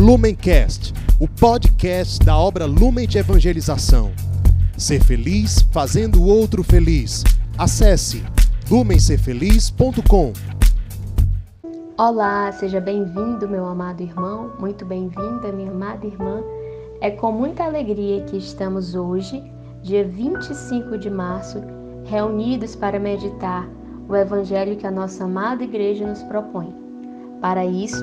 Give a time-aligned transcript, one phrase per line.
[0.00, 4.12] Lumencast, o podcast da obra Lumen de Evangelização.
[4.74, 7.22] Ser feliz fazendo o outro feliz.
[7.58, 8.24] Acesse
[8.70, 10.32] lumencerfeliz.com.
[11.98, 16.42] Olá, seja bem-vindo, meu amado irmão, muito bem-vinda, minha amada irmã.
[17.02, 19.44] É com muita alegria que estamos hoje,
[19.82, 21.62] dia 25 de março,
[22.06, 23.68] reunidos para meditar
[24.08, 26.74] o evangelho que a nossa amada igreja nos propõe.
[27.42, 28.02] Para isso,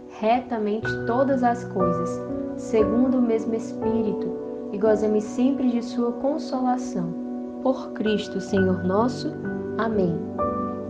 [0.19, 2.21] retamente todas as coisas,
[2.57, 4.31] segundo o mesmo Espírito,
[4.71, 7.13] e gozemos sempre de Sua consolação.
[7.61, 9.31] Por Cristo, Senhor nosso.
[9.77, 10.15] Amém.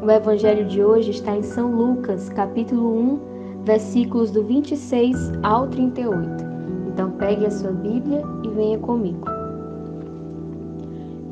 [0.01, 3.19] O Evangelho de hoje está em São Lucas, capítulo 1,
[3.63, 6.43] versículos do 26 ao 38.
[6.87, 9.25] Então pegue a sua Bíblia e venha comigo.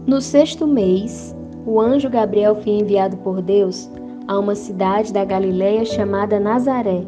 [0.06, 3.90] No sexto mês, o anjo Gabriel foi enviado por Deus
[4.28, 7.04] a uma cidade da Galiléia chamada Nazaré,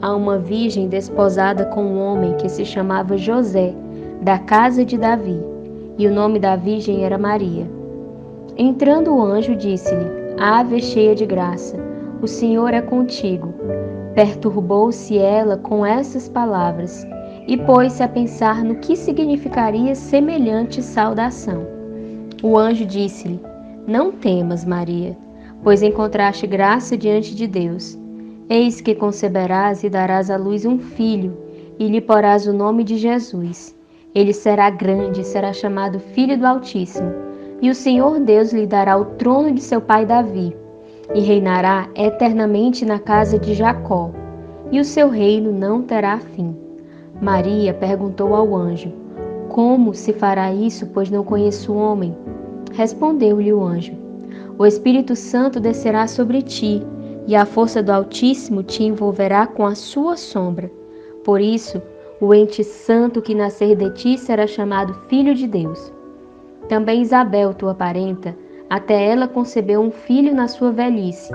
[0.00, 3.74] a uma virgem desposada com um homem que se chamava José,
[4.22, 5.40] da casa de Davi,
[5.98, 7.70] e o nome da virgem era Maria.
[8.56, 10.06] Entrando o anjo, disse-lhe:
[10.38, 11.76] Ave cheia de graça,
[12.22, 13.54] o Senhor é contigo.
[14.14, 17.06] Perturbou-se ela com essas palavras
[17.46, 21.66] e pôs-se a pensar no que significaria semelhante saudação.
[22.42, 23.40] O anjo disse-lhe:
[23.86, 25.16] Não temas, Maria
[25.62, 27.98] pois encontraste graça diante de Deus.
[28.52, 31.32] Eis que conceberás e darás à luz um filho,
[31.78, 33.72] e lhe porás o nome de Jesus.
[34.12, 37.12] Ele será grande, será chamado Filho do Altíssimo,
[37.62, 40.52] e o Senhor Deus lhe dará o trono de seu pai Davi,
[41.14, 44.10] e reinará eternamente na casa de Jacó,
[44.72, 46.56] e o seu reino não terá fim.
[47.22, 48.92] Maria perguntou ao anjo:
[49.48, 52.16] Como se fará isso, pois não conheço o homem?
[52.72, 54.00] Respondeu-lhe o anjo:
[54.60, 56.82] o Espírito Santo descerá sobre ti,
[57.26, 60.70] e a força do Altíssimo te envolverá com a sua sombra.
[61.24, 61.80] Por isso,
[62.20, 65.92] o ente santo que nascer de ti será chamado Filho de Deus.
[66.68, 68.36] Também Isabel, tua parenta,
[68.68, 71.32] até ela concebeu um filho na sua velhice,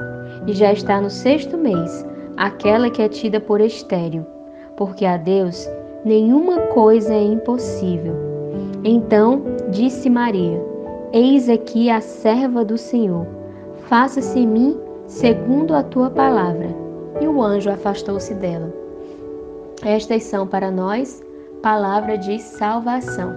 [0.48, 2.06] e já está no sexto mês,
[2.38, 4.26] aquela que é tida por estéril,
[4.78, 5.68] porque a Deus
[6.06, 8.14] nenhuma coisa é impossível.
[8.84, 9.42] Então
[9.72, 10.62] disse Maria:
[11.12, 13.26] Eis aqui a serva do Senhor.
[13.90, 16.70] Faça-se em mim segundo a tua palavra.
[17.22, 18.74] E o anjo afastou-se dela.
[19.84, 21.24] Estas são para nós
[21.62, 23.32] palavra de salvação.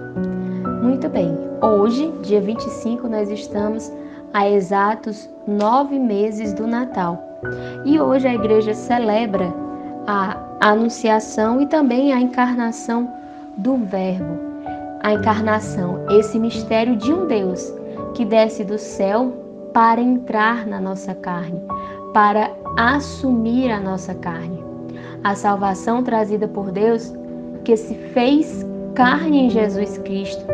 [0.83, 3.93] Muito bem, hoje, dia 25, nós estamos
[4.33, 7.23] a exatos nove meses do Natal.
[7.85, 9.53] E hoje a igreja celebra
[10.07, 13.09] a anunciação e também a encarnação
[13.57, 14.49] do Verbo
[15.01, 17.73] a encarnação, esse mistério de um Deus
[18.15, 19.33] que desce do céu
[19.79, 21.63] para entrar na nossa carne,
[22.13, 24.61] para assumir a nossa carne.
[25.23, 27.15] A salvação trazida por Deus,
[27.63, 28.67] que se fez
[28.97, 30.45] carne em Jesus Cristo,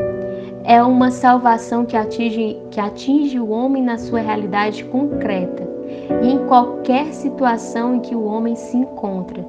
[0.65, 5.67] é uma salvação que atinge, que atinge o homem na sua realidade concreta
[6.23, 9.43] e em qualquer situação em que o homem se encontra.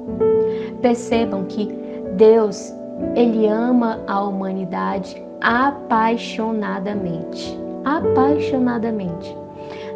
[0.80, 1.68] Percebam que
[2.16, 2.72] Deus
[3.14, 7.60] ele ama a humanidade apaixonadamente.
[7.84, 9.36] Apaixonadamente.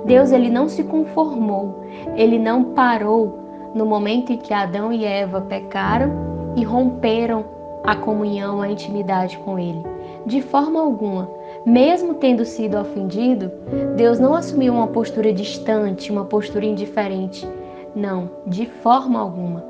[0.05, 1.85] Deus ele não se conformou,
[2.17, 3.39] ele não parou
[3.75, 7.45] no momento em que Adão e Eva pecaram e romperam
[7.85, 9.85] a comunhão, a intimidade com ele.
[10.27, 11.29] De forma alguma,
[11.65, 13.51] mesmo tendo sido ofendido,
[13.97, 17.47] Deus não assumiu uma postura distante, uma postura indiferente.
[17.95, 19.65] Não, de forma alguma.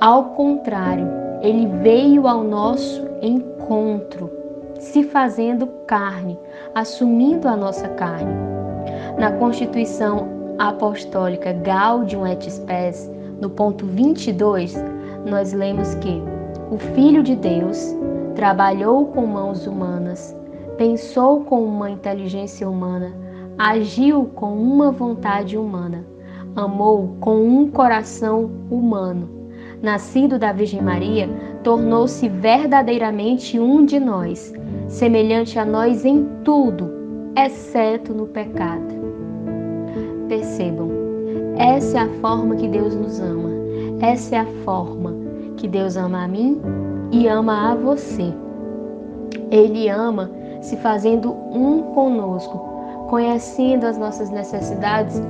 [0.00, 1.08] Ao contrário,
[1.42, 4.30] ele veio ao nosso encontro,
[4.78, 6.38] se fazendo carne,
[6.74, 8.55] assumindo a nossa carne.
[9.18, 10.28] Na Constituição
[10.58, 13.10] Apostólica Gaudium et Spes,
[13.40, 14.74] no ponto 22,
[15.24, 16.22] nós lemos que
[16.70, 17.94] o Filho de Deus
[18.34, 20.36] trabalhou com mãos humanas,
[20.76, 23.12] pensou com uma inteligência humana,
[23.56, 26.04] agiu com uma vontade humana,
[26.54, 29.36] amou com um coração humano
[29.82, 31.28] nascido da Virgem Maria,
[31.62, 34.52] tornou-se verdadeiramente um de nós,
[34.88, 36.90] semelhante a nós em tudo,
[37.36, 38.95] exceto no pecado.
[40.28, 40.90] Percebam,
[41.56, 43.50] essa é a forma que Deus nos ama,
[44.00, 45.14] essa é a forma
[45.56, 46.60] que Deus ama a mim
[47.12, 48.34] e ama a você.
[49.50, 50.30] Ele ama
[50.60, 52.58] se fazendo um conosco,
[53.08, 55.22] conhecendo as nossas necessidades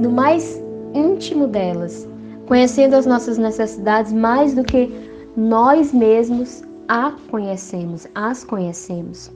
[0.00, 0.62] no mais
[0.94, 2.08] íntimo delas,
[2.46, 4.90] conhecendo as nossas necessidades mais do que
[5.36, 9.30] nós mesmos a conhecemos, as conhecemos.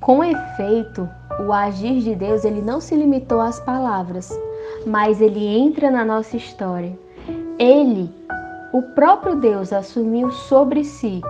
[0.00, 1.06] Com efeito,
[1.46, 4.32] o agir de Deus ele não se limitou às palavras,
[4.86, 6.98] mas ele entra na nossa história.
[7.58, 8.10] Ele,
[8.72, 11.20] o próprio Deus, assumiu sobre si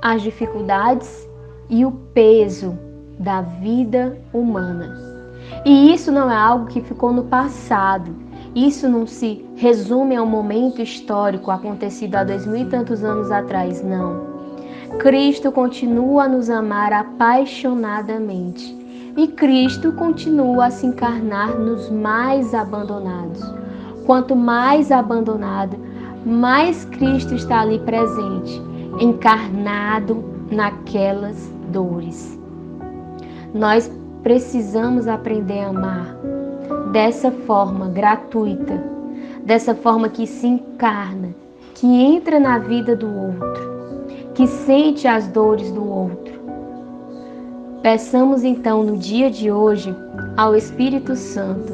[0.00, 1.28] as dificuldades
[1.68, 2.78] e o peso
[3.18, 4.96] da vida humana.
[5.64, 8.16] E isso não é algo que ficou no passado.
[8.54, 13.30] Isso não se resume a um momento histórico acontecido há dois mil e tantos anos
[13.30, 14.35] atrás, não.
[14.98, 18.76] Cristo continua a nos amar apaixonadamente
[19.16, 23.42] e Cristo continua a se encarnar nos mais abandonados.
[24.04, 25.76] Quanto mais abandonado,
[26.24, 28.62] mais Cristo está ali presente,
[29.00, 32.38] encarnado naquelas dores.
[33.52, 33.90] Nós
[34.22, 36.16] precisamos aprender a amar
[36.92, 38.82] dessa forma gratuita,
[39.44, 41.34] dessa forma que se encarna,
[41.74, 43.75] que entra na vida do outro,
[44.36, 46.38] que sente as dores do outro.
[47.82, 49.96] Peçamos então no dia de hoje
[50.36, 51.72] ao Espírito Santo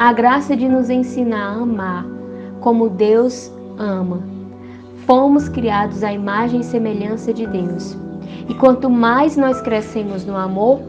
[0.00, 2.04] a graça de nos ensinar a amar
[2.60, 4.24] como Deus ama.
[5.06, 7.96] Fomos criados à imagem e semelhança de Deus.
[8.48, 10.80] E quanto mais nós crescemos no amor,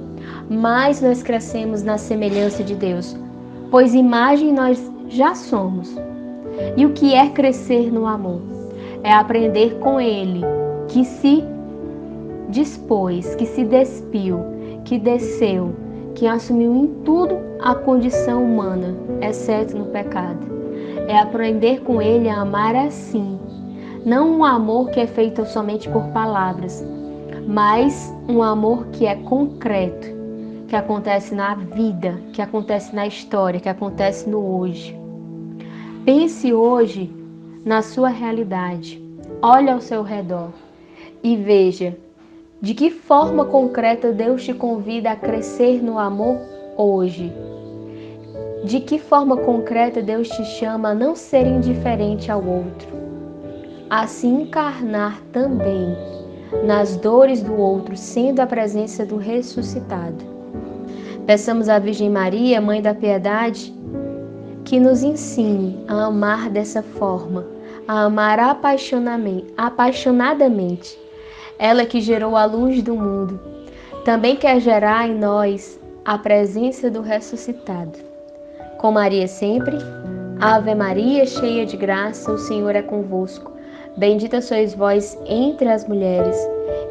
[0.49, 3.15] mais nós crescemos na semelhança de Deus,
[3.69, 5.95] pois imagem nós já somos.
[6.75, 8.41] E o que é crescer no amor?
[9.03, 10.41] É aprender com Ele,
[10.91, 11.41] que se
[12.49, 14.39] dispôs, que se despiu,
[14.83, 15.73] que desceu,
[16.13, 20.45] que assumiu em tudo a condição humana, exceto no pecado.
[21.07, 23.39] É aprender com Ele a amar assim,
[24.05, 26.85] não um amor que é feito somente por palavras,
[27.47, 30.07] mas um amor que é concreto,
[30.67, 34.99] que acontece na vida, que acontece na história, que acontece no hoje.
[36.03, 37.09] Pense hoje
[37.63, 39.01] na sua realidade.
[39.41, 40.49] Olhe ao seu redor
[41.23, 41.97] e veja
[42.61, 46.37] de que forma concreta Deus te convida a crescer no amor
[46.77, 47.33] hoje.
[48.63, 52.87] De que forma concreta Deus te chama a não ser indiferente ao outro,
[53.89, 55.97] a se encarnar também
[56.63, 60.23] nas dores do outro, sendo a presença do ressuscitado.
[61.25, 63.73] Peçamos à Virgem Maria, Mãe da Piedade,
[64.63, 67.43] que nos ensine a amar dessa forma,
[67.87, 71.01] a amar apaixonadamente.
[71.57, 73.39] Ela que gerou a luz do mundo,
[74.03, 77.99] também quer gerar em nós a presença do ressuscitado.
[78.77, 79.77] Com Maria sempre,
[80.39, 83.51] Ave Maria, cheia de graça, o Senhor é convosco.
[83.95, 86.35] Bendita sois vós entre as mulheres,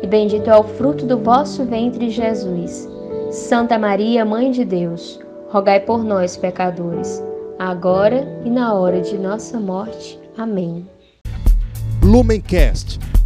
[0.02, 2.88] e bendito é o fruto do vosso ventre, Jesus.
[3.30, 5.18] Santa Maria, Mãe de Deus,
[5.48, 7.20] rogai por nós, pecadores,
[7.58, 10.20] agora e na hora de nossa morte.
[10.36, 10.86] Amém.
[12.02, 12.98] Lumencast,